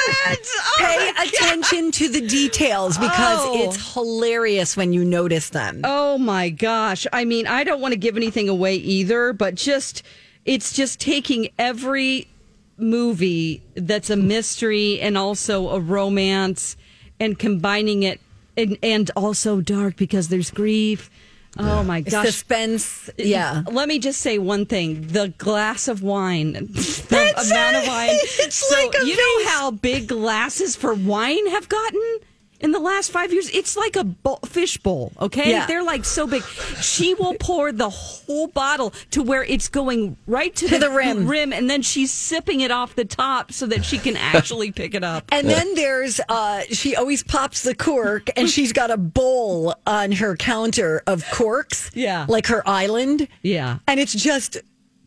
[0.53, 3.65] Oh Pay attention to the details because Oh.
[3.65, 5.81] it's hilarious when you notice them.
[5.85, 7.07] Oh my gosh.
[7.13, 10.03] I mean, I don't want to give anything away either, but just
[10.45, 12.29] it's just taking every
[12.77, 16.77] movie that's a mystery and also a romance
[17.19, 18.21] and combining it
[18.57, 21.11] and, and also dark because there's grief.
[21.59, 22.27] Oh my gosh.
[22.27, 23.11] Suspense.
[23.19, 23.65] Yeah.
[23.71, 28.11] Let me just say one thing: the glass of wine, the amount of wine.
[28.13, 32.19] It's so like a you know how big glasses for wine have gotten
[32.61, 33.49] in the last five years.
[33.51, 35.12] It's like a bowl, fish bowl.
[35.20, 35.66] Okay, Yeah.
[35.66, 36.42] they're like so big.
[36.81, 41.27] She will pour the whole bottle to where it's going right to, To the rim.
[41.27, 44.94] rim, and then she's sipping it off the top so that she can actually pick
[44.94, 45.25] it up.
[45.33, 50.12] And then there's uh she always pops the cork and she's got a bowl on
[50.12, 51.90] her counter of corks.
[51.94, 52.27] Yeah.
[52.29, 53.27] Like her island.
[53.42, 53.79] Yeah.
[53.87, 54.59] And it's just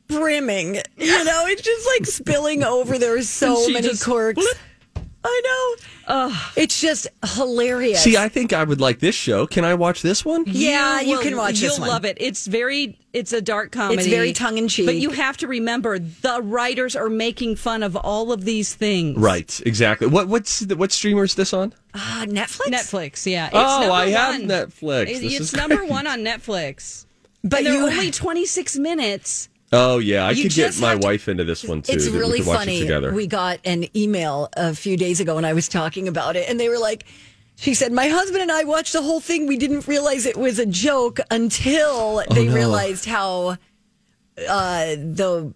[0.07, 0.75] brimming.
[0.97, 2.97] You know, it's just like spilling over.
[2.97, 4.45] There's so many just- corks.
[5.25, 5.41] I
[6.07, 6.33] know.
[6.57, 8.03] It's just hilarious.
[8.03, 9.47] See, I think I would like this show.
[9.47, 10.43] Can I watch this one?
[10.47, 12.17] Yeah, you will- can watch You'll love it.
[12.19, 12.97] It's very.
[13.13, 13.99] It's a dark comedy.
[13.99, 14.87] It's very tongue-in-cheek.
[14.87, 19.17] But you have to remember the writers are making fun of all of these things.
[19.17, 20.07] Right, exactly.
[20.07, 21.73] What what's the, what streamer is this on?
[21.93, 22.67] Ah, Netflix?
[22.71, 23.25] Netflix.
[23.31, 23.45] Yeah.
[23.47, 24.49] It's Oh, I have one.
[24.49, 25.01] Netflix.
[25.09, 25.89] It- This it's is number great.
[25.91, 27.05] one on Netflix.
[27.43, 29.47] But and they're you only twenty six minutes.
[29.75, 31.93] Oh yeah, I You could get my to- wife into this one too.
[31.93, 32.81] It's that we really funny.
[32.81, 33.13] It.
[33.13, 36.59] We got an email a few days ago and I was talking about it, and
[36.59, 37.05] they were like,
[37.55, 39.47] she said, My husband and I watched the whole thing.
[39.47, 42.53] We didn't realize it was a joke until they Oh, no.
[42.55, 43.57] realized how
[44.47, 45.53] uh, the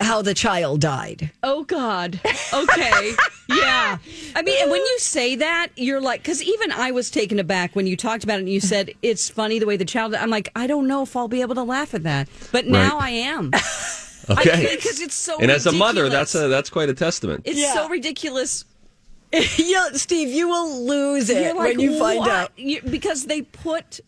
[0.00, 1.30] how the child died.
[1.42, 2.18] Oh God.
[2.52, 3.12] Okay.
[3.48, 3.98] yeah.
[4.34, 7.76] I mean, and when you say that, you're like, because even I was taken aback
[7.76, 10.14] when you talked about it and you said it's funny the way the child.
[10.14, 12.98] I'm like, I don't know if I'll be able to laugh at that, but now
[12.98, 13.04] Right.
[13.04, 13.50] I am.
[14.30, 15.38] okay, because it's so.
[15.38, 16.32] and as a mother, ridiculous.
[16.32, 17.42] that's a that's quite a testament.
[17.44, 17.74] It's Yeah.
[17.74, 18.64] so ridiculous.
[19.58, 22.30] yeah, Steve, you will lose it You're like, when you find what?
[22.30, 22.52] out.
[22.58, 24.00] You- because they put.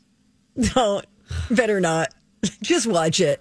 [0.74, 1.06] Don't.
[1.50, 2.08] Better not.
[2.60, 3.40] Just watch it.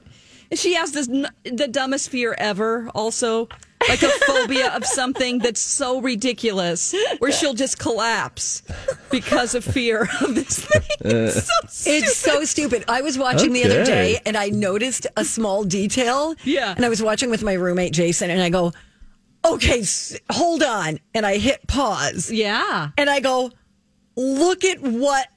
[0.53, 2.89] She has this the dumbest fear ever.
[2.93, 3.47] Also,
[3.87, 8.61] like a phobia of something that's so ridiculous, where she'll just collapse
[9.09, 10.81] because of fear of this thing.
[11.01, 12.03] It's so stupid.
[12.03, 12.85] It's so stupid.
[12.87, 16.35] I was watching the other day and I noticed a small detail.
[16.43, 16.73] Yeah.
[16.75, 18.71] And I was watching with my roommate Jason and I go,
[19.43, 19.83] okay,
[20.29, 20.99] hold on.
[21.15, 22.89] And I hit pause yeah.
[22.97, 23.51] and I go,
[24.15, 25.27] look at what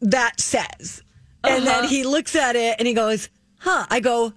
[0.00, 1.02] that says.
[1.44, 1.80] And Uh-huh.
[1.82, 3.86] then he looks at it and he goes, huh.
[3.88, 4.32] I go,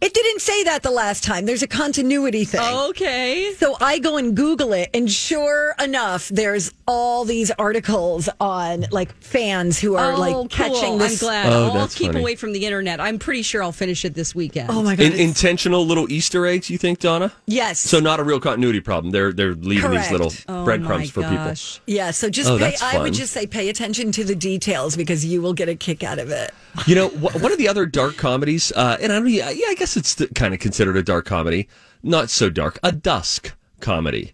[0.00, 1.46] it didn't say that the last time.
[1.46, 2.60] There's a continuity thing.
[2.88, 3.52] Okay.
[3.58, 9.12] So I go and Google it, and sure enough, there's all these articles on like
[9.22, 10.48] fans who are oh, like cool.
[10.48, 11.22] catching this.
[11.22, 11.52] I'm glad.
[11.52, 12.20] Oh, I'll that's keep funny.
[12.20, 13.00] away from the internet.
[13.00, 14.70] I'm pretty sure I'll finish it this weekend.
[14.70, 15.06] Oh my god!
[15.06, 17.32] In, intentional little Easter eggs, you think, Donna?
[17.46, 17.80] yes.
[17.80, 19.10] So not a real continuity problem.
[19.12, 20.10] They're they're leaving Correct.
[20.10, 21.54] these little Oh breadcrumbs for people.
[21.86, 22.10] yeah.
[22.10, 22.70] So just Oh, pay.
[22.70, 25.74] that's I would just say pay attention to the details because you will get a
[25.74, 26.52] kick out of it.
[26.86, 29.74] You know, wh- one of the other dark comedies, uh, and I don't, yeah, I
[29.76, 31.68] guess it's kind of considered a dark comedy.
[32.02, 34.32] Not so dark, a dusk comedy.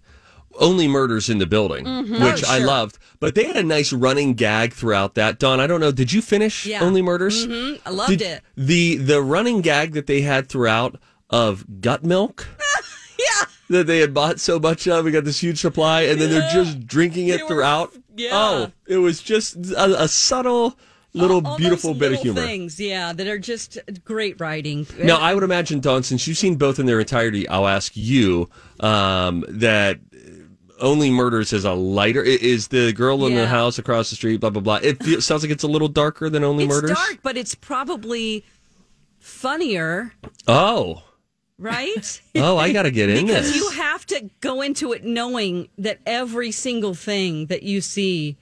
[0.58, 2.22] Only murders in the building, Mm-hmm.
[2.22, 2.98] which Oh, I loved.
[3.20, 5.38] But they had a nice running gag throughout that.
[5.38, 6.82] Dawn, I don't know, did you finish Yeah.
[6.82, 7.46] Only Murders?
[7.46, 7.80] Mhm.
[7.86, 8.42] I loved Did- it.
[8.56, 10.98] The the running gag that they had throughout
[11.30, 12.46] of gut milk.
[13.18, 13.44] Yeah.
[13.70, 15.04] that they had bought so much of.
[15.04, 17.92] We got this huge supply, and then they're just drinking it They were- throughout.
[18.16, 18.30] yeah.
[18.32, 20.76] Oh, it was just a, a subtle,
[21.14, 22.46] little, All beautiful those bit of little humor.
[22.46, 24.86] Things, yeah, that are just great writing.
[24.98, 28.48] Now, I would imagine, Dawn, since you've seen both in their entirety, I'll ask you
[28.80, 29.98] um, that
[30.80, 32.22] Only Murders is a lighter.
[32.22, 34.40] Is the girl in the house across the street?
[34.40, 34.80] Blah blah blah.
[34.82, 36.90] It feels, sounds like it's a little darker than Only it's Murders.
[36.92, 38.44] dark, but it's probably
[39.18, 40.12] funnier,
[40.48, 41.02] Oh,
[41.58, 42.20] right?
[42.36, 43.56] oh, I got to get in because this.
[43.56, 48.36] you have to go into it knowing that every single thing that you see.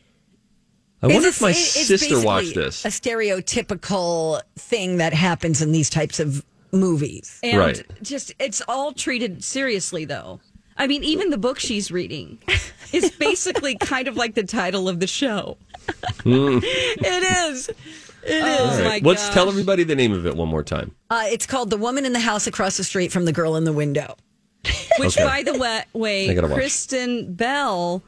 [1.03, 2.85] I wonder It's if my sister watched this.
[2.85, 7.39] A stereotypical thing that happens in these types of movies.
[7.43, 7.83] And Right.
[8.03, 10.41] just it's all treated seriously though.
[10.77, 12.39] I mean, even the book she's reading
[12.93, 15.57] is basically kind of like the title of the show.
[16.25, 17.69] It is.
[17.69, 17.75] It
[18.27, 18.43] is.
[18.45, 19.03] Oh All my right.
[19.03, 20.95] Let's tell everybody the name of it one more time.
[21.09, 23.65] Uh, it's called "The Woman in the House Across the Street from the Girl in
[23.65, 24.17] the Window."
[24.99, 25.25] Which, Okay.
[25.25, 25.59] by the
[25.95, 26.53] way, I watch.
[26.53, 28.03] Kristen Bell.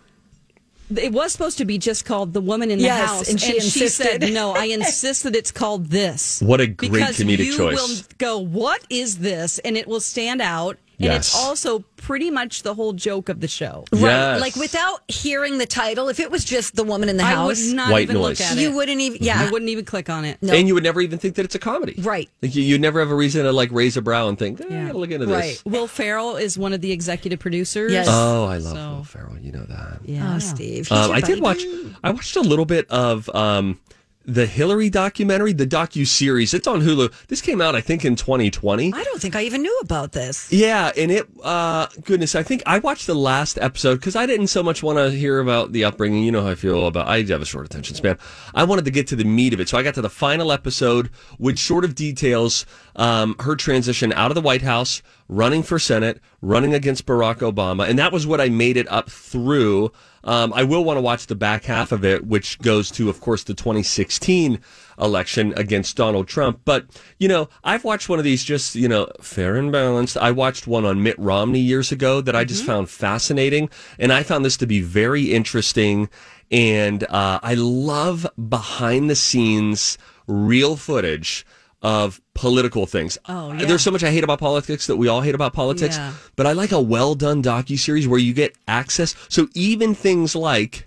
[0.99, 3.61] It was supposed to be just called "The Woman in the Yes, House," and she
[3.61, 4.33] said, insisted.
[4.35, 7.77] "No, I insist that it's called this." What a great because comedic you choice.
[7.77, 12.62] will go, "What is this?" and it will stand out, and it's also pretty much
[12.62, 13.85] the whole joke of the show.
[13.93, 14.01] Right.
[14.03, 14.41] Yes.
[14.41, 17.65] Like without hearing the title, if it was just the woman in the I house,
[17.67, 18.41] would not White even noise.
[18.41, 18.61] look at it.
[18.61, 19.19] you wouldn't even.
[19.21, 19.41] Yeah.
[19.41, 20.38] I wouldn't even click on it.
[20.43, 20.53] No.
[20.53, 21.95] And you would never even think that it's a comedy.
[21.99, 22.29] Right.
[22.43, 24.65] Like you, you'd never have a reason to like raise a brow and think, eh,
[24.69, 24.93] Yeah.
[24.93, 25.43] Look into Right.
[25.43, 25.65] this.
[25.65, 27.93] Will Ferrell is one of the executive producers.
[27.93, 28.07] Yes.
[28.11, 29.38] Oh, I love So- Will Ferrell.
[29.41, 30.01] You know that.
[30.05, 30.35] Yeah.
[30.35, 30.88] Oh, Steve.
[30.88, 31.62] he's Um, your I did watch.
[32.05, 33.79] I watched a little bit of um,
[34.25, 36.55] the Hillary documentary, the docu series.
[36.55, 37.13] It's on Hulu.
[37.27, 38.93] This came out, I think, in 2020.
[38.95, 40.53] I don't think I even knew about this.
[40.53, 44.49] Yeah, and it, uh, goodness, I think I watched the last episode because I didn't
[44.49, 46.25] so much want to hear about the upbringing.
[46.25, 48.19] You know how I feel about, I have a short attention span.
[48.55, 49.69] I wanted to get to the meat of it.
[49.69, 54.31] So I got to the final episode, which sort of details um, her transition out
[54.31, 57.89] of the White House, running for Senate, running against Barack Obama.
[57.89, 59.93] And that was what I made it up through.
[60.25, 63.21] Um, I will want to watch the back half of it, which goes to, of
[63.21, 64.61] course, the 2016
[64.99, 66.61] election against Donald Trump.
[66.65, 66.87] But,
[67.19, 70.17] you know, I've watched one of these just, you know, fair and balanced.
[70.17, 73.69] I watched one on Mitt Romney years ago that I just found fascinating.
[73.99, 76.09] And I found this to be very interesting.
[76.51, 81.45] And uh, I love behind the scenes real footage
[81.83, 83.18] of political things.
[83.29, 83.64] Oh, yeah.
[83.66, 86.12] There's so much I hate about politics that we all hate about politics, Yeah.
[86.37, 89.14] but I like a well done docu series where you get access.
[89.29, 90.87] So even things like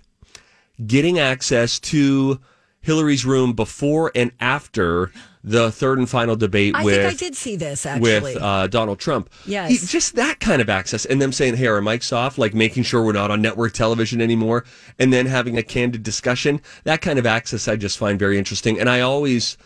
[0.86, 2.40] getting access to
[2.80, 5.10] Hillary's room before and after
[5.42, 8.20] the third and final debate I with think I did see this actually.
[8.20, 9.30] with uh, Donald Trump.
[9.46, 9.70] Yes.
[9.70, 11.04] He- just that kind of access.
[11.04, 14.20] And them saying, hey, our mic's off, like making sure we're not on network television
[14.20, 14.64] anymore,
[14.98, 16.60] and then having a candid discussion.
[16.84, 18.80] That kind of access I just find very interesting.
[18.80, 19.56] And I always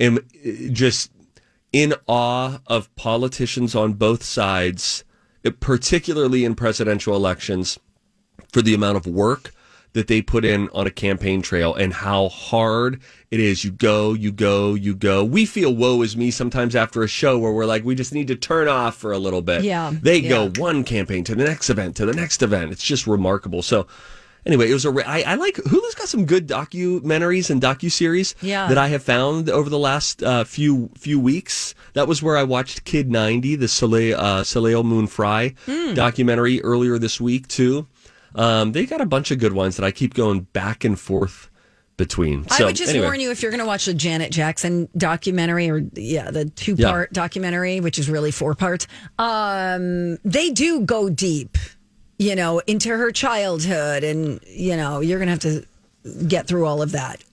[0.00, 0.18] am
[0.72, 1.12] just
[1.72, 5.04] in awe of politicians on both sides,
[5.60, 7.78] particularly in presidential elections,
[8.52, 9.52] for the amount of work
[9.92, 13.64] that they put in on a campaign trail and how hard it is.
[13.64, 15.24] You go, you go, you go.
[15.24, 18.28] We feel woe is me sometimes after a show where we're like, we just need
[18.28, 19.64] to turn off for a little bit.
[19.64, 20.28] Yeah, They yeah.
[20.28, 22.70] go one campaign to the next event to the next event.
[22.70, 23.62] It's just remarkable.
[23.62, 23.86] So,
[24.46, 24.90] anyway, it was a.
[25.06, 28.68] I, I like Hulu's got some good documentaries and docu series Yeah.
[28.68, 31.74] that I have found over the last uh, few few weeks.
[31.94, 35.94] That was where I watched Kid 90, the Soleil, uh, Soleil Moon Frye Hmm.
[35.94, 37.86] documentary earlier this week too.
[38.34, 41.50] Um, they got a bunch of good ones that I keep going back and forth
[41.96, 42.46] between.
[42.50, 43.06] I would just anyway.
[43.06, 46.76] warn you if you're going to watch the Janet Jackson documentary or yeah, the two
[46.76, 48.86] part documentary, which is really four parts.
[49.18, 51.58] Um, they do go deep,
[52.20, 55.64] you know, into her childhood, and you know, you're going to have
[56.04, 57.24] to get through all of that.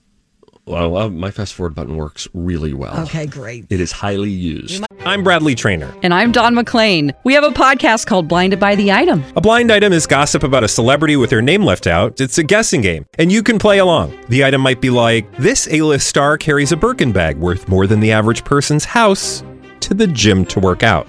[0.64, 2.98] Well, well, my fast forward button works really well.
[3.00, 3.66] Okay, great.
[3.68, 4.84] It is highly used.
[5.00, 5.94] I'm Bradley Trainer.
[6.02, 7.12] And I'm Dawn McLean.
[7.24, 9.24] We have a podcast called Blinded by the Item.
[9.36, 12.20] A blind item is gossip about a celebrity with their name left out.
[12.20, 14.18] It's a guessing game, and you can play along.
[14.28, 18.00] The item might be like this: A-list star carries a Birkin bag worth more than
[18.00, 19.42] the average person's house
[19.80, 21.08] to the gym to work out.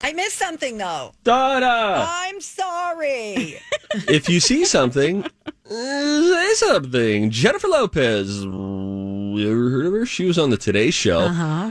[0.00, 1.12] I missed something though.
[1.24, 3.58] Donna, I'm sorry.
[3.92, 5.24] if you see something,
[5.68, 7.30] say something.
[7.30, 8.44] Jennifer Lopez.
[8.44, 10.06] You ever heard of her?
[10.06, 11.20] She was on the Today Show,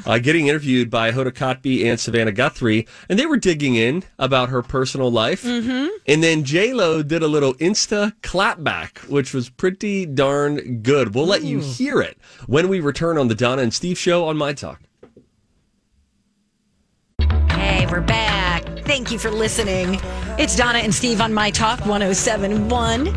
[0.06, 4.50] uh getting interviewed by Hoda Kotb and Savannah Guthrie, and they were digging in about
[4.50, 5.44] her personal life.
[5.44, 5.88] Mm-hmm.
[6.06, 11.16] And then J Lo did a little Insta clapback, which was pretty darn good.
[11.16, 14.38] We'll let you hear it when we return on the Donna and Steve Show on
[14.38, 14.82] My Talk.
[17.88, 18.64] Hey, we're back.
[18.80, 20.02] Thank you for listening.
[20.38, 23.08] It's Donna and Steve on My Talk 1071.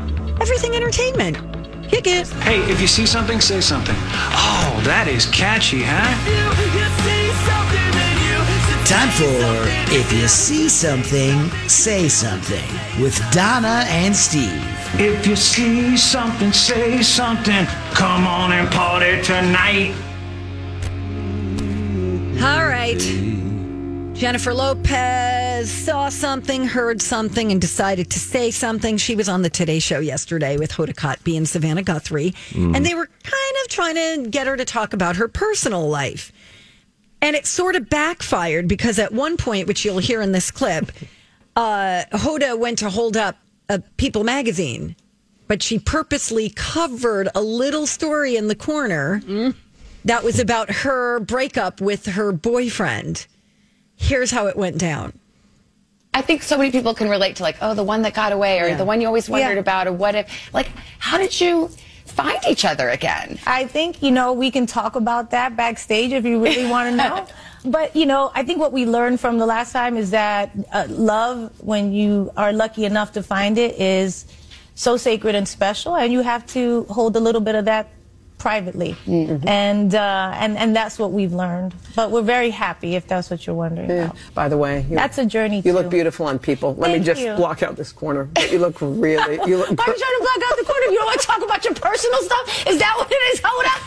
[0.41, 1.39] Everything Entertainment.
[1.89, 2.29] Kick it.
[2.45, 3.97] Hey, if you see something, say something.
[3.97, 6.07] Oh, that is catchy, huh?
[8.87, 14.65] Time for If You See Something, Say Something with Donna and Steve.
[15.01, 17.67] If you see something, say something.
[17.93, 19.95] Come on and party tonight.
[22.41, 23.50] All right.
[24.21, 28.99] Jennifer Lopez saw something, heard something, and decided to say something.
[28.99, 32.93] She was on the Today Show yesterday with Hoda Kotb and Savannah Guthrie, and they
[32.93, 36.33] were kind of trying to get her to talk about her personal life.
[37.23, 40.93] And it sort of backfired because at one point, which you'll hear in this clip,
[41.57, 43.39] uh, Hoda went to hold up
[43.71, 44.97] a People magazine,
[45.49, 49.23] but she purposely covered a little story in the corner
[50.05, 53.27] that was about her breakup with her boyfriend.
[54.01, 55.13] Here's how it went down.
[56.13, 58.59] I think so many people can relate to like, oh, the one that got away,
[58.61, 59.61] or the one you always wondered Yeah.
[59.61, 60.68] about, or what if, like,
[60.99, 61.68] how did you
[62.07, 63.39] find each other again?
[63.47, 66.97] I think, you know, we can talk about that backstage if you really want to
[66.97, 67.27] know.
[67.62, 70.87] But, you know, I think what we learned from the last time is that uh,
[70.89, 74.24] love, when you are lucky enough to find it, is
[74.74, 75.95] so sacred and special.
[75.95, 77.91] And you have to hold a little bit of that
[78.41, 81.74] privately, and uh, and and that's what we've learned.
[81.95, 84.16] But we're very happy if that's what you're wondering about.
[84.34, 85.57] By the way, you, That's a journey.
[85.57, 85.72] you too.
[85.74, 86.74] look beautiful on people.
[86.74, 87.34] Let me just you.
[87.34, 88.24] block out this corner.
[88.24, 89.34] But you look really.
[89.47, 89.70] You look.
[89.70, 90.86] Why are you trying to block out the corner?
[90.86, 92.66] You don't want to talk about your personal stuff?
[92.66, 93.41] Is that what it is?
[93.45, 93.80] Hold up.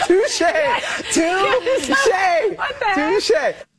[0.06, 0.38] Touche!
[1.12, 2.56] Touche!
[2.56, 2.74] What?
[2.94, 3.69] Touche!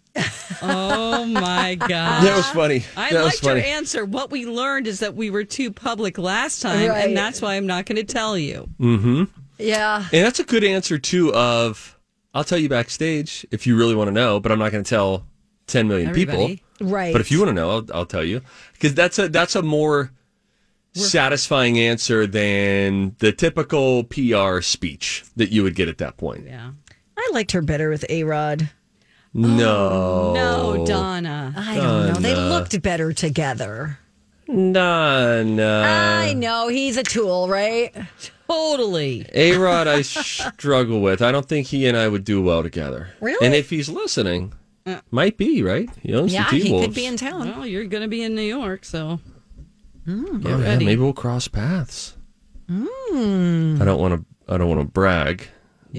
[0.62, 2.24] Oh my god.
[2.24, 2.84] That was funny.
[2.96, 4.06] I that was liked your answer.
[4.06, 7.06] What we learned is that we were too public last time, Right.
[7.08, 8.70] and that's why I'm not going to tell you.
[8.80, 9.24] Mm-hmm.
[9.58, 10.06] Yeah.
[10.12, 11.34] And that's a good answer too.
[11.34, 11.98] Of
[12.34, 14.90] I'll tell you backstage if you really want to know, but I'm not going to
[14.90, 15.26] tell
[15.68, 16.56] 10 million people.
[16.80, 17.12] Right.
[17.12, 18.42] But if you want to know, I'll, I'll tell you
[18.74, 20.12] because that's a that's a more
[20.94, 26.46] satisfying answer than the typical PR speech that you would get at that point.
[26.46, 26.72] Yeah.
[27.18, 28.70] I liked her better with A Rod.
[29.34, 31.54] No, No, Donna.
[31.56, 32.14] I don't know.
[32.16, 33.98] They looked better together.
[34.48, 35.84] Donna.
[35.86, 36.68] I know.
[36.68, 37.94] He's a tool, right?
[38.50, 39.26] Totally.
[39.34, 41.22] A Rod, I struggle with.
[41.22, 43.10] I don't think he and I would do well together.
[43.22, 43.46] Really?
[43.46, 44.54] And if he's listening,
[45.10, 45.90] might be right.
[46.02, 46.88] He owns Yeah, the T he Wolves.
[46.88, 47.50] could be in town.
[47.58, 49.20] Well, you're going to be in New York, so
[50.06, 50.86] get yeah, ready.
[50.86, 52.18] maybe we'll cross paths.
[52.70, 53.82] Mm.
[53.82, 54.54] I don't want to.
[54.54, 55.48] I don't want to brag,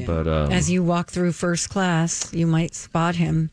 [0.07, 3.51] but um, As you walk through first class, you might spot him.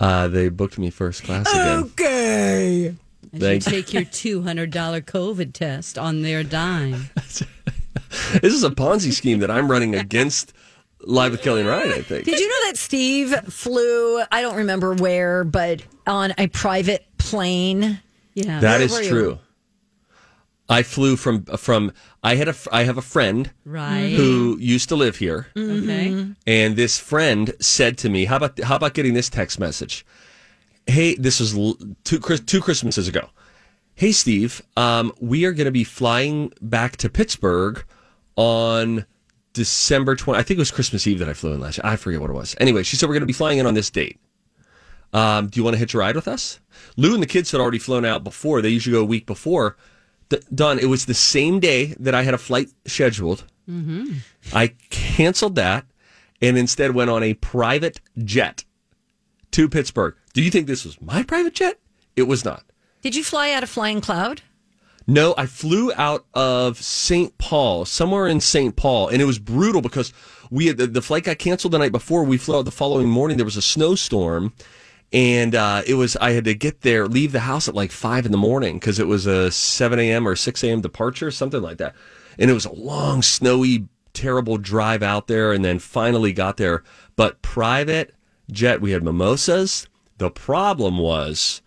[0.00, 1.78] uh, they booked me first class again.
[1.84, 2.94] Okay.
[3.32, 4.70] As Thank- you take your $200
[5.04, 7.10] COVID test on their dime.
[8.40, 10.54] This is a Ponzi scheme that I'm running against
[11.00, 11.92] Live with Kelly and Ryan.
[11.92, 12.24] I think.
[12.24, 18.00] Did you know that Steve flew, I don't remember where, but on a private plane?
[18.32, 18.60] Yeah.
[18.60, 19.38] That Where is were you?
[20.68, 21.92] I flew from from.
[22.22, 22.54] I had a.
[22.70, 24.12] I have a friend Right.
[24.14, 25.46] who used to live here.
[25.56, 26.26] Okay.
[26.46, 30.04] And this friend said to me, "How about how about getting this text message?
[30.86, 31.52] Hey, this was
[32.04, 33.30] two two Christmases ago.
[33.94, 37.82] Hey, Steve, um, we are going to be flying back to Pittsburgh
[38.36, 39.06] on
[39.54, 40.38] December twenty.
[40.38, 41.78] I think it was Christmas Eve that I flew in last.
[41.78, 41.86] year.
[41.86, 42.54] I forget what it was.
[42.60, 44.20] Anyway, she said we're going to be flying in on this date.
[45.14, 46.60] Um, do you want to hitch a ride with us?
[46.98, 48.60] Lou and the kids had already flown out before.
[48.60, 49.76] They usually go a week before.
[50.28, 50.78] D- Done.
[50.78, 53.44] It was the same day that I had a flight scheduled.
[53.68, 54.18] Mm-hmm.
[54.52, 55.86] I canceled that
[56.40, 58.64] and instead went on a private jet
[59.52, 60.14] to Pittsburgh.
[60.32, 61.78] Do you think this was my private jet?
[62.16, 62.64] It was not.
[63.02, 64.42] Did you fly out of Flying Cloud?
[65.06, 67.36] No, I flew out of St.
[67.38, 68.76] Paul, somewhere in St.
[68.76, 70.12] Paul, and it was brutal because
[70.50, 72.24] we had the, the flight got canceled the night before.
[72.24, 73.38] We flew out the following morning.
[73.38, 74.52] There was a snowstorm,
[75.12, 78.26] and uh, it was I had to get there, leave the house at like five
[78.26, 80.26] in the morning because it was a seven a.m.
[80.26, 80.80] or six a.m.
[80.80, 81.94] departure, something like that.
[82.38, 86.84] And it was a long, snowy, terrible drive out there, and then finally got there.
[87.16, 88.14] But private
[88.50, 89.88] jet, we had mimosas.
[90.18, 91.62] The problem was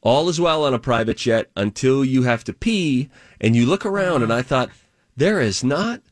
[0.00, 3.08] all is well on a private jet until you have to pee
[3.40, 4.70] and you look around and I thought
[5.16, 6.02] there is not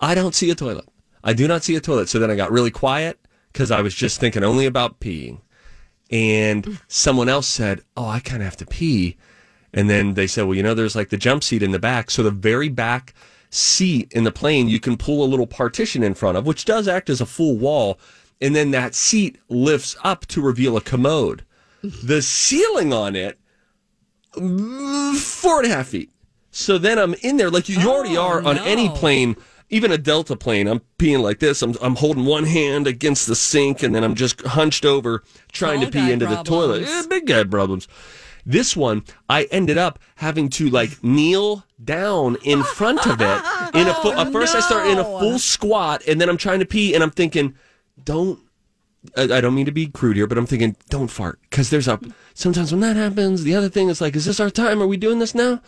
[0.00, 0.88] I don't see a toilet.
[1.22, 2.08] I do not see a toilet.
[2.08, 3.18] So then I got really quiet
[3.52, 5.40] cuz I was just thinking only about peeing.
[6.10, 9.16] And someone else said, "Oh, I kind of have to pee."
[9.72, 12.10] And then they said, "Well, you know there's like the jump seat in the back.
[12.10, 13.14] So the very back
[13.50, 16.88] seat in the plane you can pull a little partition in front of, which does
[16.88, 17.98] act as a full wall,
[18.40, 21.44] and then that seat lifts up to reveal a commode.
[21.82, 23.38] The ceiling on it
[24.34, 26.10] mm, four and a half feet.
[26.50, 29.36] So then I'm in there like you, you already are on any plane,
[29.70, 30.66] even a Delta plane.
[30.66, 31.62] I'm peeing like this.
[31.62, 35.80] I'm I'm holding one hand against the sink, and then I'm just hunched over trying
[35.80, 36.84] to pee into the toilet.
[36.84, 37.06] problems.
[37.06, 37.88] Eh, big guy problems.
[38.44, 43.42] This one, I ended up having to like kneel down in front of it.
[43.74, 46.58] In a full, at first, I start in a full squat, and then I'm trying
[46.58, 47.54] to pee, and I'm thinking,
[48.04, 48.40] don't
[49.16, 51.38] I I don't mean to be crude here, but I'm thinking, don't fart.
[51.48, 52.00] Because there's a,
[52.34, 54.82] sometimes when that happens, the other thing is like, is this our time?
[54.82, 55.60] Are we doing this now?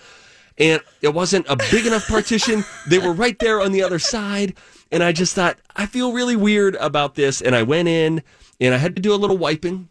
[0.58, 2.64] And it wasn't a big enough partition.
[2.86, 4.54] They were right there on the other side.
[4.90, 7.40] And I just thought, I feel really weird about this.
[7.40, 8.22] And I went in
[8.60, 9.88] and I had to do a little wiping,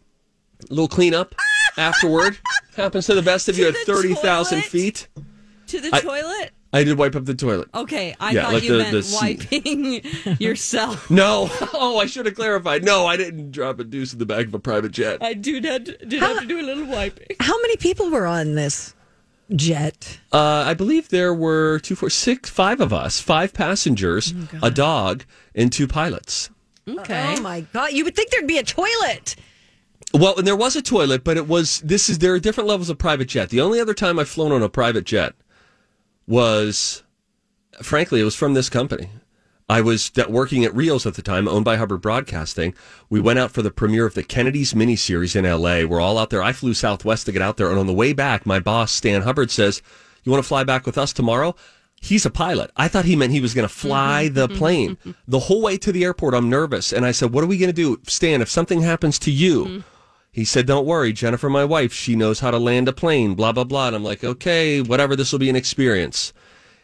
[0.70, 1.34] a little cleanup
[1.76, 2.38] afterward.
[2.76, 4.64] Happens to the best of you at 30,000 toilet?
[4.70, 5.08] feet.
[5.68, 6.50] To the I- toilet?
[6.74, 7.68] I did wipe up the toilet.
[7.74, 11.10] Okay, I Yeah, thought like you the- meant the wiping yourself.
[11.10, 11.50] No.
[11.74, 12.82] Oh, I should have clarified.
[12.84, 15.18] No, I didn't drop a deuce in the back of a private jet.
[15.20, 17.26] I do did, did have to do a little wiping.
[17.40, 18.94] How many people were on this
[19.52, 20.20] jet?
[20.32, 25.24] Uh, I believe there were two, four, six, five of us, five passengers, a dog,
[25.54, 26.50] and two pilots.
[26.88, 27.34] Okay.
[27.36, 27.92] Oh my God.
[27.92, 29.36] You would think there'd be a toilet.
[30.14, 32.90] Well, and there was a toilet, but it was this is there are different levels
[32.90, 33.48] of private jet.
[33.50, 35.34] The only other time I've flown on a private jet
[36.26, 37.02] was,
[37.80, 39.08] frankly, it was from this company.
[39.72, 42.74] I was working at Reelz at the time, owned by Hubbard Broadcasting.
[43.08, 45.86] We went out for the premiere of the Kennedys miniseries in L.A.
[45.86, 46.42] We're all out there.
[46.42, 49.22] I flew Southwest to get out there, and on the way back, my boss Stan
[49.22, 49.80] Hubbard says,
[50.24, 51.56] "You want to fly back with us tomorrow?"
[52.02, 52.70] He's a pilot.
[52.76, 54.34] I thought he meant he was going to fly mm-hmm.
[54.34, 54.58] the mm-hmm.
[54.58, 54.96] plane.
[54.96, 55.10] Mm-hmm.
[55.26, 56.92] The whole way to the airport, I'm nervous.
[56.92, 57.98] And I said, What are we going to do?
[58.06, 59.84] Stan, if something happens to you,
[60.32, 63.52] he said, Don't worry, Jennifer, my wife, she knows how to land a plane, blah,
[63.52, 63.86] blah, blah.
[63.86, 66.34] And I'm like, Okay, whatever, this will be an experience.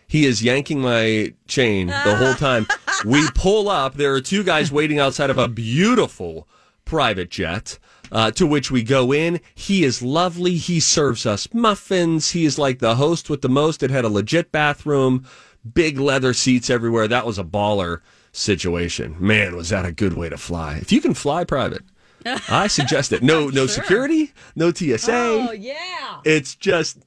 [0.09, 2.67] He is yanking my chain the whole time.
[3.05, 3.95] we pull up.
[3.95, 6.49] There are two guys waiting outside of a beautiful
[6.85, 7.79] private jet.
[8.11, 9.39] Uh, to which we go in.
[9.55, 10.55] He is lovely.
[10.55, 12.31] He serves us muffins.
[12.31, 13.83] He is like the host with the most.
[13.83, 15.27] It had a legit bathroom,
[15.75, 17.07] big leather seats everywhere.
[17.07, 18.01] That was a baller
[18.33, 19.15] situation.
[19.19, 20.77] Man, was that a good way to fly.
[20.79, 21.83] If you can fly private,
[22.49, 23.23] I suggest it.
[23.23, 25.13] No, no security, no TSA.
[25.13, 26.21] Oh yeah.
[26.25, 27.05] It's just,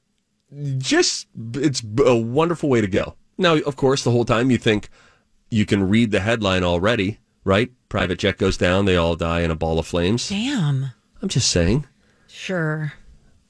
[0.78, 3.16] just, it's a wonderful way to go.
[3.38, 4.88] Now, of course, the whole time you think
[5.50, 7.70] you can read the headline already, right?
[7.88, 10.28] Private jet goes down, they all die in a ball of flames.
[10.28, 10.92] Damn.
[11.20, 11.86] I'm just saying.
[12.26, 12.92] Sure.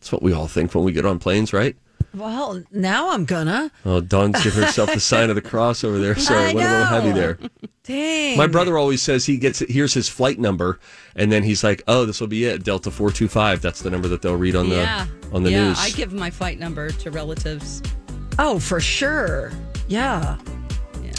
[0.01, 1.77] That's what we all think when we get on planes, right?
[2.15, 3.71] Well, now I'm gonna.
[3.85, 6.17] Oh, Dawn's giving herself the sign of the cross over there.
[6.19, 6.85] Sorry, I went a little know.
[6.85, 7.39] heavy there.
[7.85, 8.37] Dang.
[8.37, 10.79] My brother always says he gets here's his flight number,
[11.17, 13.63] and then he's like, "Oh, this will be it, Delta four two five.
[13.63, 15.07] That's the number that they'll read on the yeah.
[15.33, 17.83] on the yeah, news." I give my flight number to relatives.
[18.39, 19.53] Oh, for sure.
[19.89, 20.39] Yeah.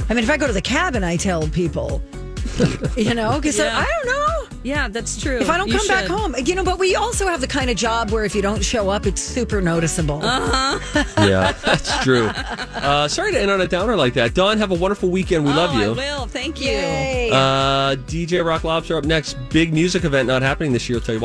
[0.09, 2.01] I mean, if I go to the cabin, I tell people,
[2.97, 3.77] you know, because Yeah.
[3.77, 4.29] I don't know.
[4.65, 5.39] Yeah, that's true.
[5.39, 7.69] If I don't You come back home, you know, but we also have the kind
[7.69, 10.21] of job where if you don't show up, it's super noticeable.
[10.23, 11.03] Uh huh.
[11.17, 12.27] yeah, that's true.
[12.27, 14.33] Uh, sorry to end on a downer like that.
[14.33, 15.43] Don, have a wonderful weekend.
[15.43, 15.91] We love Oh, you.
[15.91, 16.27] I will.
[16.27, 16.77] Thank you.
[17.33, 19.33] Uh, DJ Rock Lobster up next.
[19.49, 20.97] Big music event not happening this year.
[20.99, 21.21] I'll tell you why.